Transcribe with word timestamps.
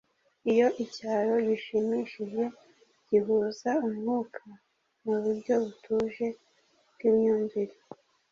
Iyo 0.51 0.67
icyaro 0.83 1.33
gishimishije 1.47 2.43
gihuza 3.09 3.71
umwuka 3.87 4.41
muburyo 5.03 5.53
butuje 5.63 6.27
bwimyumvire 6.93 7.75